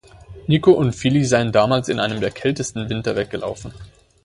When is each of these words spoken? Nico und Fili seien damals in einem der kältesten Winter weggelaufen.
Nico 0.47 0.71
und 0.71 0.93
Fili 0.95 1.23
seien 1.25 1.51
damals 1.51 1.87
in 1.87 1.99
einem 1.99 2.21
der 2.21 2.31
kältesten 2.31 2.89
Winter 2.89 3.15
weggelaufen. 3.15 3.71